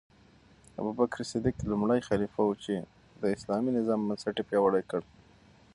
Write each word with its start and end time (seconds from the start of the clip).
ابوبکر 0.79 1.19
صدیق 1.31 1.57
لومړی 1.69 2.01
خلیفه 2.09 2.41
و 2.43 2.53
چې 2.63 2.73
د 3.21 3.23
اسلامي 3.35 3.71
نظام 3.77 3.99
بنسټ 4.07 4.35
یې 4.39 4.47
پیاوړی 4.49 4.83
کړ. 4.89 5.01